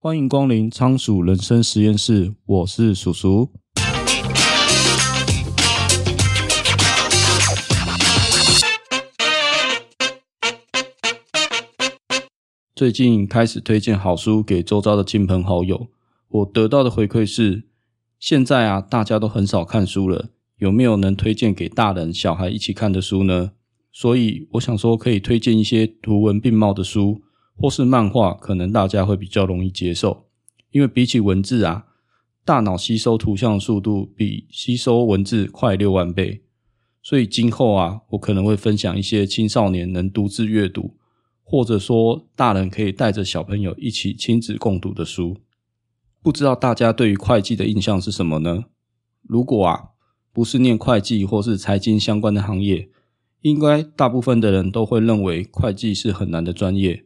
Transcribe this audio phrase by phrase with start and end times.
[0.00, 3.50] 欢迎光临仓鼠人生实验室，我是鼠鼠。
[12.76, 15.88] 最近开始推荐好书给周遭的亲朋好友，
[16.28, 17.64] 我得到的回馈是：
[18.20, 20.28] 现在啊，大家都很少看书了，
[20.58, 23.50] 有没有能推荐给大人小孩一起看的书呢？
[23.90, 27.22] 所以我想说，可以推荐一些图文并茂的书。
[27.58, 30.26] 或是漫画，可能大家会比较容易接受，
[30.70, 31.86] 因为比起文字啊，
[32.44, 36.42] 大脑吸收图像的速度比吸收文字快六万倍，
[37.02, 40.96] 所以今后啊，我可能会分享一些青少年能独自阅读，
[41.42, 45.36] 或者说大人可以带着小朋友一起亲子共读的书。
[46.22, 48.66] 不知道大家对于会计的印象是什么呢？
[49.22, 49.88] 如果啊，
[50.32, 52.88] 不是念会计或是财经相关的行业，
[53.40, 57.04] 应该大部分的人都会认为会计是很难的专业。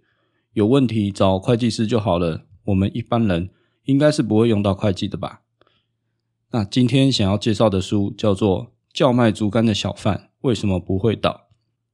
[0.52, 2.46] 有问题找会计师就好了。
[2.64, 3.50] 我们一般人
[3.84, 5.40] 应该是不会用到会计的吧？
[6.50, 11.30] 那今天想要介绍的书叫做《叫卖竹竿的小贩为什么不会倒》，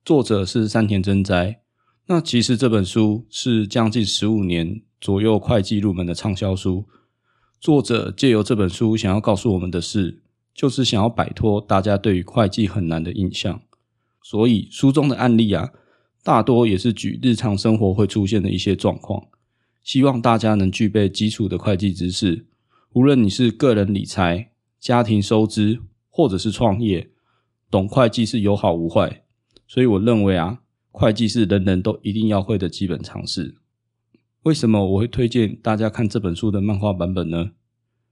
[0.05, 1.63] 作者是山田真哉。
[2.07, 6.85] 那其实这本书是将近十五年左右会计入门的畅销书。
[7.61, 13.63] 作者借由这本书想要告诉我们的是，就是想要摆脱大家对于会计很难的印象。
[14.23, 15.71] 所以书中的案例啊。
[16.29, 19.29] 大多也是举日常生活会出现的一些状况，
[19.83, 22.45] 希望大家能具备基础的会计知识。
[22.93, 27.09] 无论你是个人理财、家庭收支，或者是创业，
[27.71, 29.25] 懂会计是有好无坏。
[29.67, 30.59] 所以我认为啊，
[30.91, 33.55] 会计是人人都一定要会的基本常识。
[34.43, 37.53] 为什么我会推荐大家看这本书的漫画版本呢？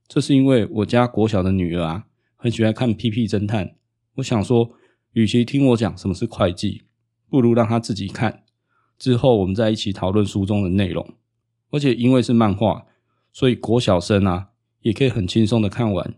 [0.07, 3.67] 这是因为我家国小的女儿啊，很喜欢看《屁屁侦探》。
[4.15, 4.71] 我想说，
[5.13, 6.86] 与其听我讲什么是会计。
[7.29, 8.43] 不如让他自己看，
[8.97, 11.13] 之后我们再一起讨论书中的内容。
[11.69, 12.85] 而且因为是漫画，
[13.33, 14.49] 所以国小生啊
[14.81, 16.15] 也可以很轻松的看完。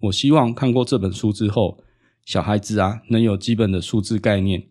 [0.00, 1.82] 我希望看过这本书之后，
[2.24, 4.68] 小孩子啊能有基本的数字概念，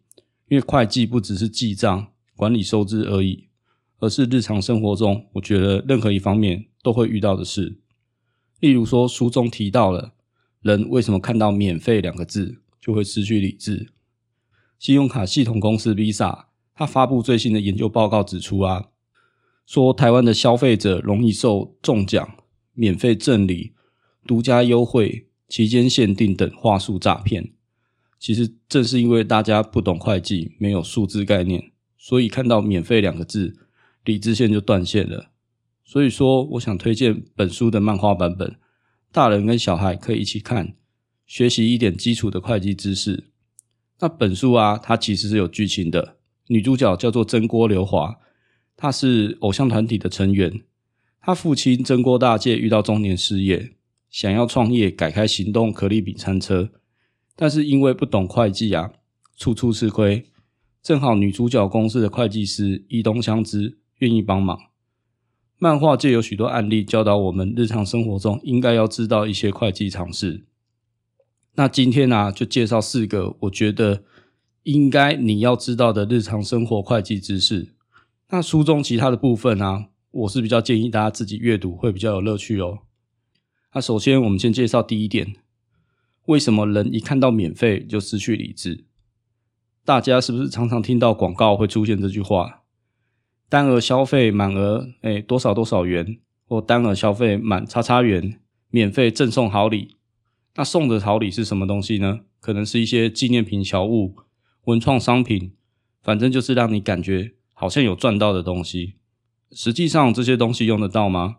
[0.50, 3.48] 因为会计不只是记账、管理收支而已，
[3.98, 7.80] 而是日常生活中我觉得任何一方面都会遇到的事。
[8.60, 10.14] 例如说，书中提到了
[10.62, 13.90] 人为什么看到“免费”两个字就会失去理智。
[14.84, 18.90] 信用卡系统公司 Visa，它发布最新的研究报告指出啊，
[19.66, 22.36] 说台湾的消费者容易受中奖、
[22.74, 23.72] 免费赠礼、
[24.28, 27.54] 独家优惠、期间限定等话术诈骗。
[28.20, 33.56] 其实正是因为大家不懂会计，没有数字概念，所以看到“免费”两个字，
[34.04, 35.32] 理智线就断线了。
[35.86, 38.58] 所以说，我想推荐本书的漫画版本，
[39.14, 40.76] 大人跟小孩可以一起看，
[41.26, 43.30] 学习一点基础的会计知识。
[44.04, 46.18] 那本书啊，它其实是有剧情的。
[46.48, 48.20] 女主角叫做真锅流华，
[48.76, 50.60] 她是偶像团体的成员。
[51.22, 53.72] 她父亲真锅大介遇到中年失业，
[54.10, 56.72] 想要创业，改开行动可丽饼餐车，
[57.38, 58.92] 但是因为不懂会计啊，
[59.38, 60.26] 处处吃亏。
[60.82, 64.60] 正好女主角公司的会计师伊东香织愿意帮忙。
[65.58, 70.44] 漫画界有许多案例教导我们，日常生活中应该要知道一些会计常识。
[71.56, 74.04] 那今天呢、啊，就介绍四个我觉得
[74.64, 77.74] 应该你要知道的日常生活会计知识。
[78.30, 82.80] 那书中其他的部分呢、啊，我是比较建议大家自己阅读会比较有乐趣哦。
[83.74, 85.36] 那首先我们先介绍第一点，
[86.26, 88.86] 为什么人一看到免费就失去理智？
[89.86, 92.64] 大家是不是常常听到广告会出现这句话？
[93.50, 98.40] 单额消费满额诶多少多少元，或单额消费满叉叉元，
[98.70, 99.96] 免费赠送好礼。
[100.56, 102.22] 那送的好礼是什么东西呢？
[102.40, 104.16] 可能是一些纪念品、小物、
[104.66, 105.54] 文创商品，
[106.02, 108.96] 反正就是让你感觉好像有赚到的东西。
[109.52, 111.38] 实际上这些东西用得到吗？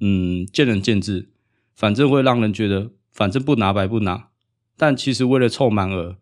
[0.00, 1.30] 嗯，见仁见智。
[1.74, 4.28] 反正会让人觉得，反正不拿白不拿。
[4.76, 6.18] 但其实为了凑满额，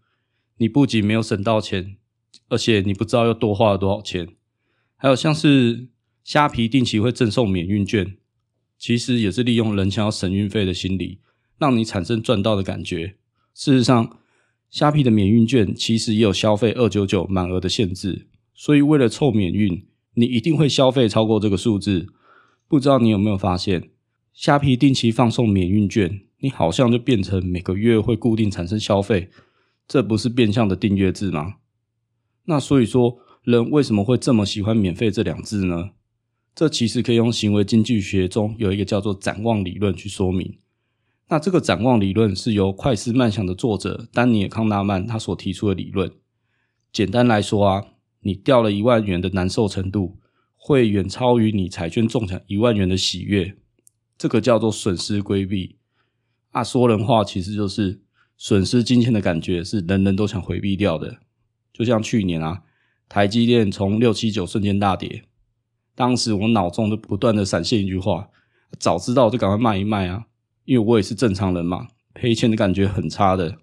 [0.57, 1.97] 你不仅没有省到钱，
[2.49, 4.29] 而且你不知道又多花了多少钱。
[4.97, 5.89] 还有像是
[6.25, 8.17] 虾皮定期会赠送免运券，
[8.79, 11.19] 其实也是利用人想要省运费的心理。
[11.63, 13.15] 让你产生赚到的感觉。
[13.55, 14.19] 事实上，
[14.69, 22.09] 虾皮的免运券其实也有消费二九九满额的限制，所以为了凑免运，你一定会消费超过这个数字。
[22.67, 23.91] 不知道你有没有发现，
[24.33, 29.31] 虾皮定期放送免运券，你好像就变成每个月会固定产生消费，
[29.87, 31.55] 这不是变相的订阅制吗？
[32.47, 35.91] 那所以说，人为什么会这么喜欢免费这两字呢？
[36.57, 40.59] 这其实可以用行为经济学中有一个叫做展望理论去说明。
[41.29, 46.13] 那这个展望理论是由《快思慢想》的作者丹尼尔·康纳曼他所提出的理论。
[46.93, 47.87] 简单来说啊，
[48.21, 50.19] 你掉了一万元的难受程度，
[50.57, 53.57] 会远超于你彩券中奖一万元的喜悦。
[54.19, 55.79] 这个叫做损失规避。
[56.51, 58.03] 啊，说人话其实就是
[58.37, 61.17] 损失金钱的感觉是人人都想回避掉的。
[61.73, 62.63] 就像去年啊，
[63.09, 65.25] 台积电从六七九瞬间大跌，
[65.95, 68.29] 当时我脑中就不断的闪现一句话：
[68.79, 70.27] 早知道就赶快卖一卖啊！
[70.65, 73.57] 因为我也是正常人嘛，赔钱的感觉很差的。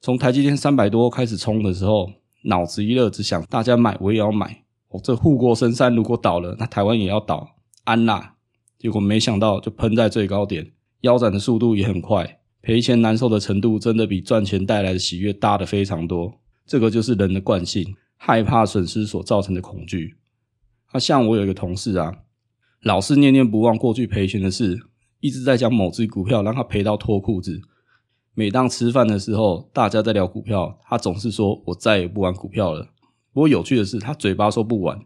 [0.00, 4.64] 从台积电三百多开始冲的时候，脑子一热，只想大家买，我也要买。
[4.88, 8.34] 哦，这护国神山如果倒了，那台湾也要倒，安啦。
[8.78, 16.34] 结果没想到就喷在最高点，腰斩的速度也很快，赔钱难受的程度真的比赚钱带来的喜悦大得非常多。
[16.66, 20.16] 这个就是人的惯性，害怕损失所造成的恐惧。
[20.92, 22.12] 那像我有一个同事啊，
[22.82, 24.78] 老是念念不忘过去赔钱的事，
[25.24, 27.58] 一直在讲某只股票让他赔到脱裤子。
[28.34, 32.90] 每当吃饭的时候，大家在聊股票，他总是说：“我再也不玩股票了。”
[33.32, 35.00] 不过有趣的是，他嘴巴说不玩，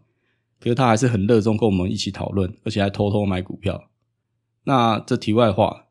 [0.59, 3.89] 可是他还是很热衷跟我们一起讨论，而且还偷偷买股票。
[4.65, 5.85] 那这题外话，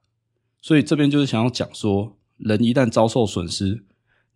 [0.61, 3.87] 所以这边就是想要讲说，人一旦遭受损失，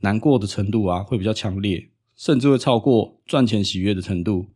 [0.00, 4.46] 难过的程度啊会比较强烈，甚至会超过赚钱喜悦的程度。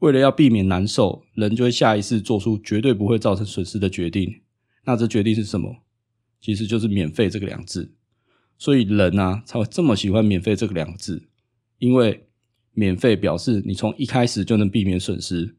[0.00, 4.40] 为了要避免难受，人就会下意识做出绝对不会造成损失的决定。
[4.86, 5.82] 那这决定是什么？
[6.40, 7.92] 其实就是免费这个两字，
[8.56, 11.28] 所以人啊才会这么喜欢免费这个两字，
[11.78, 12.28] 因为
[12.72, 15.56] 免费表示你从一开始就能避免损失。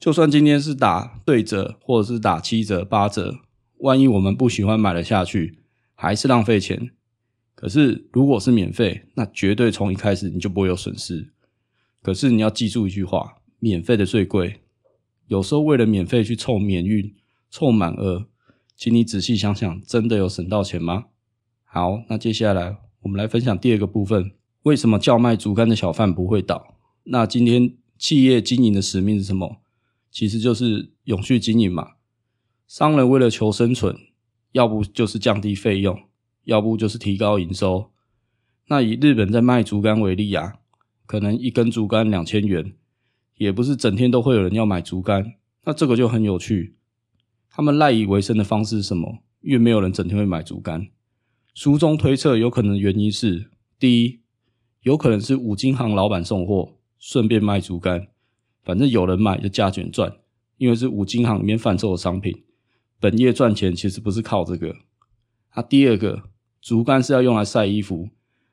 [0.00, 3.38] 就算今天是打对折或者是打七折八折，
[3.78, 5.58] 万一我们不喜欢买了下去，
[5.94, 6.90] 还是浪费钱。
[7.54, 11.30] 可是如果是免费，那绝对从一开始你就不会有损失。
[12.02, 14.60] 可是你要记住一句话：免费的最贵。
[15.28, 17.14] 有时候为了免费去凑免运、
[17.50, 18.26] 凑满额。
[18.76, 21.06] 请你仔细想想，真的有省到钱吗？
[21.64, 24.32] 好，那接下来我们来分享第二个部分：
[24.64, 26.76] 为什么叫卖竹竿的小贩不会倒？
[27.04, 29.62] 那今天企业经营的使命是什么？
[30.10, 31.92] 其实就是永续经营嘛。
[32.68, 33.96] 商人为了求生存，
[34.52, 35.98] 要不就是降低费用，
[36.44, 37.90] 要不就是提高营收。
[38.68, 40.56] 那以日本在卖竹竿为例啊，
[41.06, 42.74] 可能一根竹竿两千元，
[43.36, 45.34] 也不是整天都会有人要买竹竿。
[45.64, 46.76] 那这个就很有趣。
[47.56, 49.20] 他们赖以为生的方式是什么？
[49.40, 50.88] 因为没有人整天会买竹竿。
[51.54, 54.20] 书中推测，有可能的原因是：第一，
[54.82, 58.08] 有可能是五金行老板送货，顺便卖竹竿，
[58.62, 60.12] 反正有人买就加卷赚，
[60.58, 62.42] 因为是五金行里面贩售的商品，
[63.00, 64.76] 本业赚钱其实不是靠这个。
[65.52, 66.24] 啊，第二个，
[66.60, 68.10] 竹竿是要用来晒衣服，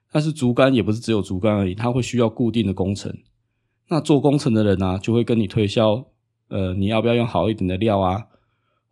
[0.10, 3.14] 但是竹竿也不是只有竹竿而已，它会需要固定的工程。
[3.90, 6.06] 那做工程的人呢、啊，就会跟你推销，
[6.48, 8.28] 呃，你要不要用好一点的料啊？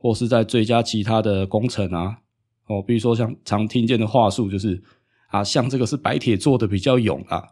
[0.01, 2.17] 或是在追加其他的工程啊，
[2.65, 4.81] 哦，比如说像常听见的话术就是
[5.27, 7.49] 啊，像这个是白铁做的比较勇啊，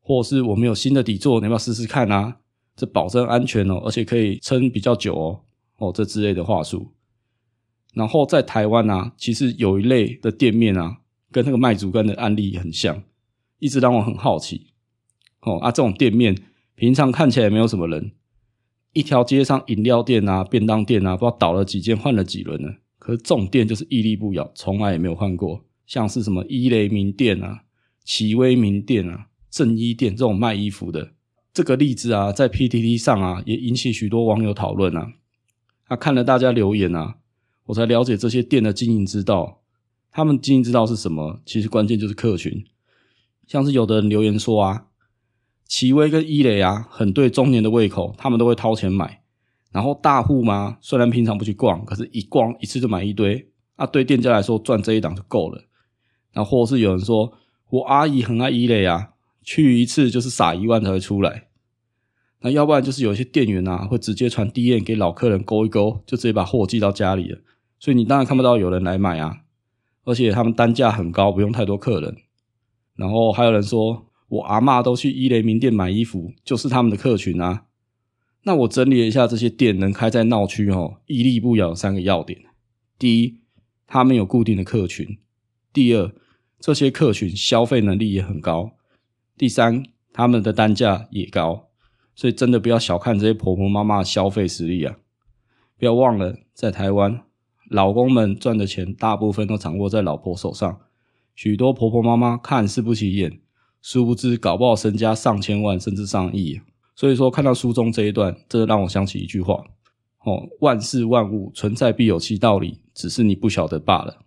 [0.00, 2.38] 或是我们有新的底座，你要不要试试看啊？
[2.74, 5.40] 这保证安全哦，而且可以撑比较久哦，
[5.76, 6.92] 哦，这之类的话术。
[7.92, 10.98] 然后在台湾啊，其实有一类的店面啊，
[11.30, 13.02] 跟那个卖竹竿的案例很像，
[13.58, 14.68] 一直让我很好奇。
[15.42, 16.34] 哦啊，这种店面
[16.74, 18.12] 平常看起来没有什么人。
[18.98, 22.68] 一条街上，饮料店啊、便当店啊，不知道倒了几间，换了几轮呢。
[22.98, 25.64] 可是这种店就是屹立不摇，从来也没有换过。
[25.86, 27.62] 像是什么伊雷名店啊、
[28.02, 31.12] 奇威名店啊、正一店这种卖衣服的，
[31.52, 35.12] 这个例子啊，在 PTT 上啊，也引起许多网友讨论啊。
[35.84, 37.18] 啊，看了大家留言啊，
[37.66, 39.62] 我才了解这些店的经营之道。
[40.10, 41.40] 他们经营之道是什么？
[41.46, 42.64] 其实关键就是客群。
[43.46, 44.86] 像是有的人留言说啊。
[45.68, 49.20] 奇威跟伊雷啊，很对中年的胃口，他们都会掏钱买。
[49.70, 53.50] 然后大户嘛，虽然平常不去逛，可是一逛一次就买一堆。
[53.76, 55.62] 啊，对店家来说赚这一档就够了。
[56.32, 57.34] 然后或是有人说，
[57.68, 59.10] 我阿姨很爱伊雷啊，
[59.42, 61.48] 去一次就是撒一万才会出来。
[62.40, 67.38] 那要不然就是有一些店员啊，会直接传 DM 给老客人勾一勾，就直接把货寄到家里了。
[67.78, 69.40] 所以你当然看不到有人来买啊。
[70.04, 72.16] 而且他们单价很高，不用太多客人。
[72.96, 74.06] 然后还有人说。
[74.28, 77.64] 我阿嬷都去伊雷名店买衣服，就是他们的客群啊。
[78.44, 82.40] 那我整理了一下这些店能开在闹区哦，屹立不摇三个要点：
[82.98, 83.40] 第一，
[83.86, 85.18] 他们有固定的客群；
[85.72, 86.12] 第二，
[86.58, 88.76] 这些客群消费能力也很高；
[89.36, 89.82] 第三，
[90.12, 91.68] 他们的单价也高。
[92.14, 94.96] 所以真的不要小看这些婆婆妈妈的消费实力啊！
[95.78, 97.22] 不要忘了，在台湾，
[97.70, 100.80] 老公们赚的钱大部分都掌握在老婆手上，
[101.36, 103.40] 许多婆婆妈妈看似不起眼。
[103.90, 106.60] 殊不知，搞不好身家上千万甚至上亿。
[106.94, 109.64] 所以说，看到书中这一段，这让我想起一句话：
[110.24, 114.18] 哦，万事万物存在必有其道理，只是你不晓得罢了。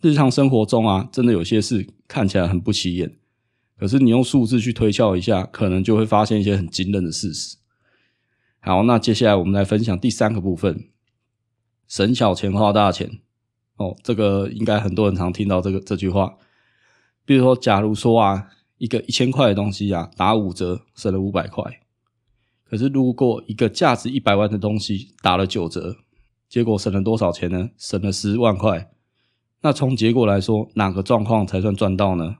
[0.00, 3.16] 日常生活中啊，真的有些事看起来很不起眼，
[3.76, 7.56] 可是你用数字去推敲一下，可能就会发现一些很惊人的事实。
[8.60, 10.90] 好，那接下来我们来分享第三个部分：
[11.88, 13.10] 省小钱花大钱。
[13.74, 16.36] 哦，这个应该很多人常听到这个这句话。
[17.24, 21.80] 比如说，假如说啊，一个一千块的东西啊，打五折，省了五百块。
[22.64, 25.98] 可是，如果一个价值一百万的东西打了九折，
[26.48, 27.70] 结果省了多少钱呢？
[27.76, 28.90] 省了十万块。
[29.60, 32.36] 那从结果来说，哪个状况才算赚到呢？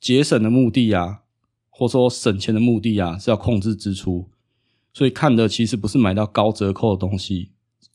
[0.00, 1.20] 节省的目的啊，
[1.68, 4.28] 或说省钱的目的啊，是要控制支出。
[4.92, 7.52] 所以看的其实不是买到高折扣的东西，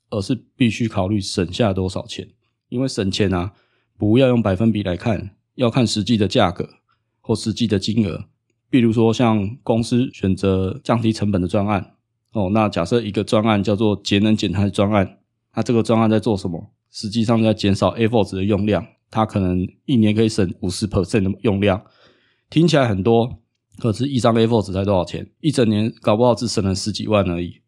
[0.09, 2.29] 而是必须考虑省下多少钱。
[2.69, 3.53] 因为省钱啊，
[3.97, 6.69] 不要用百分比来看，要看实际的价格
[7.25, 8.25] 或实际的金额。
[8.69, 11.95] 比如说，像公司选择降低成本的专案
[12.33, 15.17] 哦，那假设一个专案叫做节能减碳专案，
[15.55, 16.71] 那这个专案在做什么？
[16.91, 21.81] 实际上在减少 A4 纸的用量，它可能一年可以省五十 percent 的用量，
[22.49, 23.39] 听起来很多，
[23.79, 25.29] 可是一张 A4 纸才多少钱？
[25.39, 27.61] 一整年搞不好只省了十几万而已。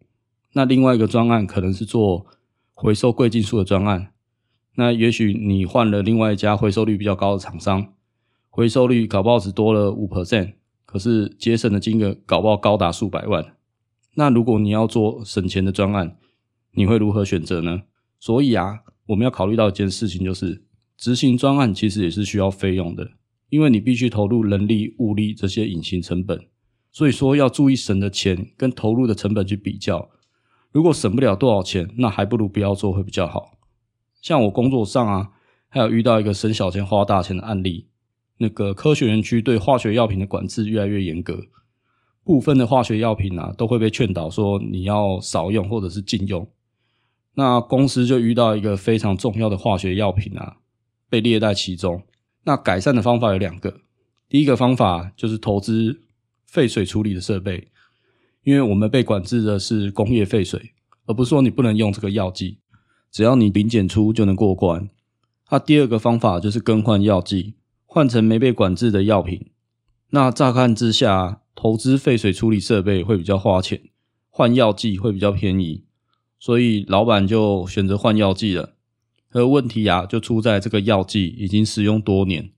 [0.53, 2.25] 那另外一个专案可能是做
[2.73, 4.11] 回收贵金属的专案，
[4.75, 7.93] 那也许你换了另外一家回收率比较高的厂商，
[8.57, 10.53] 回收率搞不好只多了五 percent。
[10.83, 13.55] 可是节省的金额搞不好高达数百万，
[14.15, 16.17] 那如果你要做省钱的专案，
[16.71, 17.83] 你会如何选择呢？
[18.19, 20.63] 所以啊，我们要考虑到一件事情，就是
[20.97, 23.11] 执行专案其实也是需要费用的，
[23.49, 26.47] 因为你必须投入人力、物力这些隐形成本。
[26.91, 30.09] 所以说要注意省的钱跟投入的成本去比较，
[30.71, 33.51] 如果省不了多少钱，那还不如不要做会比较好。
[34.19, 35.29] 像我工作上啊，
[35.69, 37.89] 还有遇到一个省小钱花大钱的案例。
[38.37, 41.43] 那个科学园区对化学药品的管制越来越严格，
[42.23, 46.47] 部分的化学药品啊都会被劝导说你要少用或者是禁用。
[47.35, 50.57] 那公司就遇到一个非常重要的化学药品啊
[51.09, 52.03] 被列在其中。
[52.45, 53.81] 那改善的方法有两个，
[54.29, 56.01] 第一个方法就是投资
[56.45, 57.67] 废水处理的设备，
[58.43, 60.71] 因为我们被管制的是工业废水，
[61.05, 62.59] 而不是说你不能用这个药剂，
[63.11, 64.89] 只要你零检出就能过关。
[65.51, 67.55] 那第二个方法就是更换药剂。
[67.97, 69.47] 换成没被管制的药品，
[70.11, 73.81] 那乍看之下，投资废水处理设备会比较花钱，
[74.29, 75.83] 换药剂会比较便宜，
[76.37, 78.75] 所以老板就选择换药剂了。
[79.31, 82.51] 而问题啊，就出在这个药剂已经使用多年，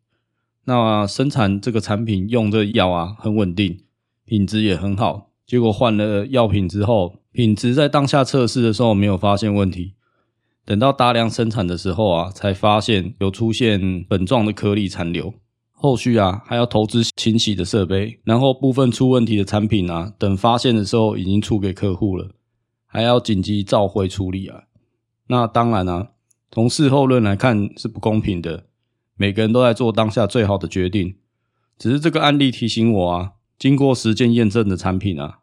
[0.65, 3.86] 那生产这个产品用这药啊很稳定，
[4.25, 9.93] 品质也很好，结果换了药品之后，品质在当下测试的时候没有发现问题。
[10.65, 15.33] 等到大量生产的时候啊，才发现有出现粉状的颗粒残留。
[15.71, 22.31] 后续啊，还要投资清洗的设备，然后部分出问题的产品啊，等发现的时候已经出给客户了，
[22.85, 24.63] 还要紧急召回处理啊。
[25.27, 26.09] 那当然啊，
[26.51, 28.65] 从事后论来看是不公平的，
[29.15, 31.15] 每个人都在做当下最好的决定。
[31.77, 35.39] 只是这个案例提醒我啊，经过实践验证的产品啊，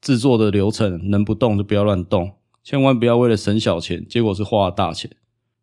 [0.00, 2.34] 制作的流程能不动就不要乱动。
[2.70, 5.10] 千万不要为了省小钱，结果是花了大钱。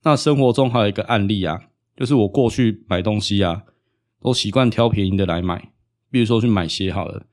[0.04, 3.64] 那生活中还有一个案例啊，就是我过去买东西啊，
[4.20, 5.72] 都习惯挑便宜的来买。
[6.12, 7.26] 比如说去买鞋好了，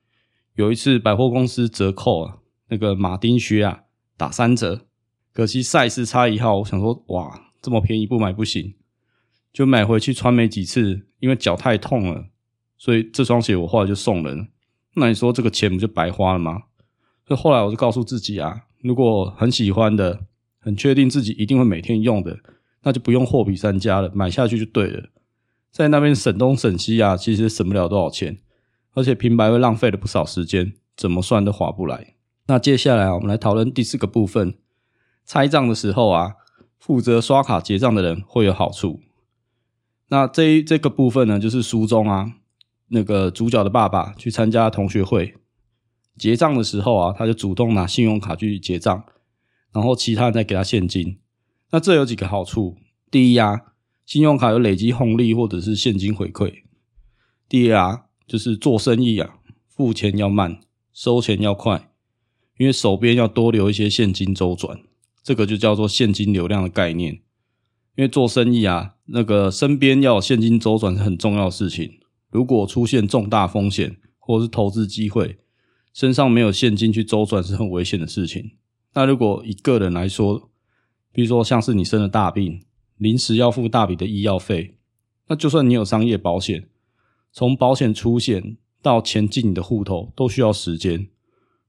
[0.55, 2.37] 有一次百货公司折扣啊，
[2.69, 3.81] 那个马丁靴啊
[4.17, 4.87] 打三折，
[5.33, 8.77] 可惜 size 差一号，我想说哇，这么便宜不买不行，
[9.53, 12.27] 就买回去穿没几次，因为脚太痛了，
[12.79, 14.51] 所以这双鞋我后来就送人。
[14.95, 16.63] 那你说这个钱不就白花了吗？
[17.27, 18.67] 所以后来我就告诉自己啊。
[18.85, 20.27] 如果很喜欢的，
[20.59, 22.39] 很确定自己一定会每天用的，
[22.83, 25.09] 那就不用货比三家了，买下去就对了。
[25.71, 28.37] 在那边省东省西啊，其实省不了多少钱，
[28.93, 32.15] 而且平白会浪费了不少时间，怎么算都划不来。
[32.47, 34.59] 那接下来啊，我们来讨论第四个部分，
[35.25, 36.35] 拆账的时候啊，
[36.79, 39.01] 负责刷卡结账的人会有好处。
[40.09, 42.35] 那这这个部分呢，就是书中啊，
[42.89, 45.35] 那个主角的爸爸去参加同学会。
[46.17, 49.05] 结账的时候啊，他就主动拿信用卡去结账，
[49.73, 51.19] 然后其他人再给他现金。
[51.71, 52.77] 那这有几个好处：
[53.11, 53.61] 第一啊，
[54.07, 56.63] 信用卡有累积红利或者是现金回馈；
[57.49, 60.61] 第二啊，就是做生意啊，付钱要慢，
[60.93, 61.91] 收钱要快，
[62.59, 64.79] 因为手边要多留一些现金周转，
[65.23, 67.21] 这个就叫做现金流量的概念。
[67.97, 71.99] 因为做生意啊，那个身边要有现金周转是很重要的事情。
[72.31, 75.39] 如果出现重大风险或者是投资机会，
[75.95, 78.51] 身上没有现金去周转是很危险的事情。
[78.95, 80.51] 那如果一个人来说，
[81.13, 82.61] 比如说像是你生了大病，
[82.97, 84.75] 临时要付大笔的医药费，
[85.29, 86.69] 那就算你有商业保险，
[87.33, 91.07] 从保险出险到钱进你的户头都需要时间。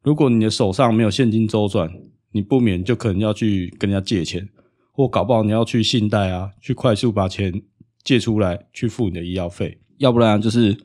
[0.02, 1.94] 如果你的手上没有现金周转，
[2.32, 4.50] 你不免就可能要去跟人家借钱，
[4.92, 7.62] 或搞不好你要去信贷啊，去快速把钱
[8.04, 9.80] 借出来去付你的医药费。
[9.98, 10.76] 要不然就是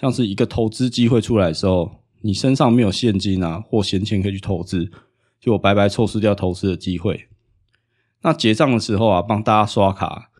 [0.00, 2.05] 像是一个投资机会出来的时候。
[2.26, 4.90] 你身上没有现金啊，或闲钱可以去投资，
[5.38, 7.28] 就白白错失掉投资的机会。
[8.22, 10.32] 那结账的时候啊，帮大家刷卡，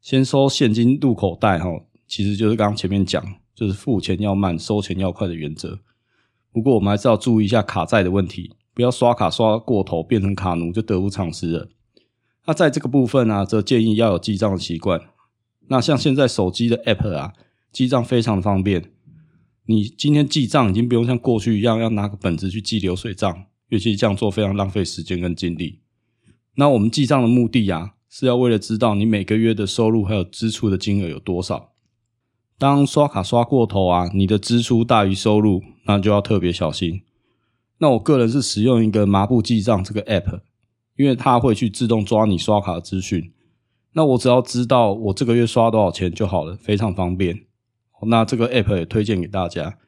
[0.00, 1.68] 先收现金入口袋哈，
[2.06, 3.20] 其实就是刚刚前面讲，
[3.56, 5.80] 就是付钱要慢，收钱要快的原则。
[6.52, 11.68] 不过我们还是要注意一下卡债的问题，不要刷卡刷过头，变成卡奴就得不偿失了。
[12.46, 15.00] 那在这个部分啊，则建议要有记账的习惯。
[15.66, 17.32] 那像现在手机的 App 啊，
[17.72, 18.91] 记账非常的方便。
[19.72, 25.80] 你今天记账已经不用像过去一样要拿个本子去记流水账，尤其这样做非常浪费时间跟精力。
[26.56, 31.72] 那我们记账的目的啊，是要为了知道你每个月的收入还有支出的金额有多少。
[32.58, 37.00] 当刷卡刷过头啊，你的支出大于收入，那就要特别小心。
[37.78, 40.42] 那我个人是使用一个麻布记账这个 App，
[40.98, 43.32] 因为它会去自动抓你刷卡的资讯。
[43.94, 47.46] 那我只要知道我这个月刷多少钱就好了，非常方便。
[48.06, 49.78] 那这个 App 也推荐给大家。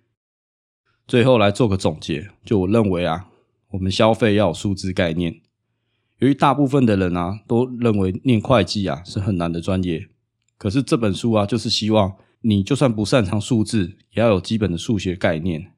[1.07, 3.27] 最后来做个总结，就我认为啊，
[3.73, 5.41] 我们消费要有数字概念。
[6.19, 10.09] 由于大部分的人啊都认为念会计啊是很难的专业，
[10.57, 15.73] 可是这本书啊就是希望你就算不擅长数字，也要有基本的数学概念。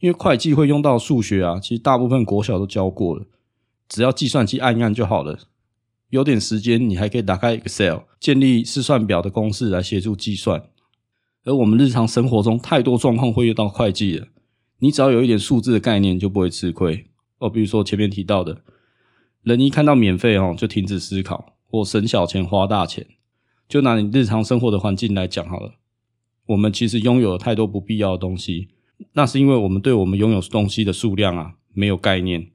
[0.00, 3.26] 因为会计会用到数学啊，其实大部分国小都教过了，
[3.88, 5.38] 只要计算机按一按就好了。
[6.10, 10.68] 有点时间，你还可以打开 Excel，建立试算表的公式来协助计算。
[11.44, 14.28] 而我们日常生活中太多状况会遇到会计了，
[14.78, 17.06] 你只要有一点数字的概念，就不会吃亏
[17.38, 17.48] 哦。
[17.50, 18.62] 比如说前面提到的，
[19.42, 23.06] 人一看到免费哦，就停止思考或省小钱花大钱。
[23.66, 25.74] 就拿你日常生活的环境来讲好了，
[26.46, 28.68] 我们其实拥有了太多不必要的东西，
[29.12, 32.50] 那是因为我们对我们拥有东西的数量啊没有概念。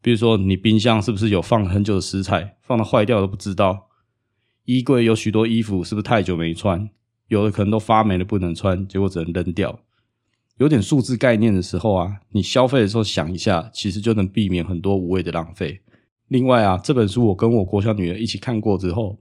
[0.00, 3.88] 比如说，你冰箱是不是有放很久的食材，放到坏掉都不知道？
[4.64, 6.88] 衣柜有许多衣服，是不是太久没穿？
[7.28, 9.80] 有的可能都发霉了，不能穿，结果只能扔掉。
[10.58, 15.80] 有点数字概念的时候啊，你消费的时候想一下，其实就能避免很多无谓的浪费。
[16.28, 19.18] 另外啊，这本书我跟我国小女儿一起看过之后，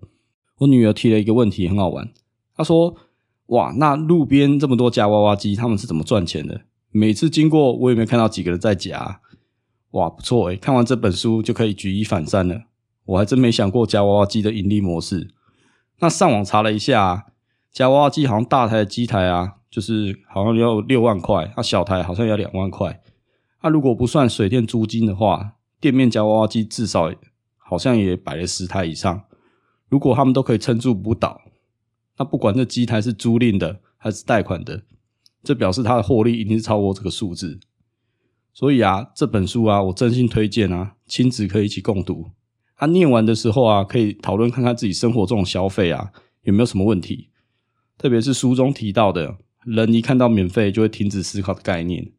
[0.60, 2.08] 我女儿提了一个问题，很好玩。
[2.56, 2.96] 她说
[3.48, 6.62] ：“哇，那路边这么多夹娃娃机，他们是怎么赚钱的？
[6.92, 9.20] 每次经过，我有没有看到几个人在夹？
[9.92, 12.66] 哇，不错诶，看完这本书就可以举一反三了。
[13.06, 15.32] 我还真没想过夹娃娃机的盈利模式。
[16.00, 17.26] 那上网查了一下。”
[17.74, 23.02] 夹娃娃机好像大台的机台啊，就是好像要六万块，啊小台好像要两万块。
[23.64, 27.12] 那如果不算水电租金的话，店面夹娃娃机至少
[27.58, 29.24] 好像也摆了十台以上。
[29.90, 31.42] 如果他们都可以撑住不倒，
[32.20, 34.84] 那不管这机台是租赁的还是贷款的，
[35.44, 37.60] 这表示它的获利一定是超过这个数字。
[38.54, 42.30] 所以啊，这本书啊，我真心推荐啊，亲子可以一起共读。
[42.76, 46.12] 他、啊、念完的时候啊，可以讨论看看自己生活中的消费啊，
[46.44, 47.30] 有没有什么问题。
[47.97, 52.12] 特别是书中提到的，人一看到免费就会停止思考的概念，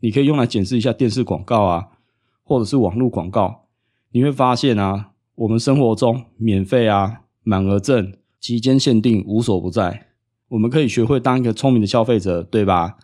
[0.00, 1.88] 你可以用来检视一下电视广告啊，
[2.42, 3.66] 或者是网络广告，
[4.12, 10.06] 你会发现啊，我们生活中免费啊、满额赠、期间限定无所不在。
[10.48, 12.96] 我们可以学会当一个聪明的消费者，对吧？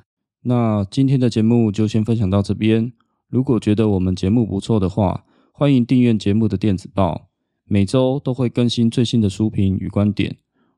[0.43, 2.93] 那今天的节目就先分享到这边。
[3.29, 7.29] 如果觉得我们节目不错的话，欢迎订阅节目的电子报，
[7.65, 10.37] 每周都会更新最新的书评与观点。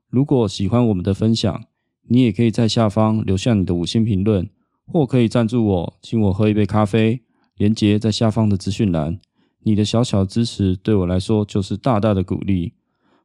[0.09, 1.63] 如果喜欢我们的分享，
[2.07, 4.49] 你也可以在下方留下你的五星评论，
[4.85, 7.21] 或可以赞助我，请我喝一杯咖啡。
[7.57, 9.17] 连接在下方的资讯栏。
[9.63, 12.73] 你的小小支持对我来说就是大大的鼓励。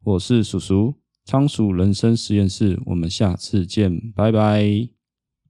[0.04, 4.99] 我是鼠鼠，仓鼠人生实验室，我们下次见，拜拜。